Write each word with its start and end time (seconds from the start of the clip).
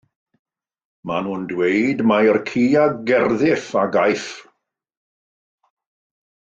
Maen 1.11 1.21
nhw'n 1.27 1.43
dweud 1.51 2.01
mai'r 2.13 2.39
ci 2.49 2.65
a 2.83 2.85
gerddiff 3.13 3.67
a 3.81 3.85
gaiff. 3.95 4.27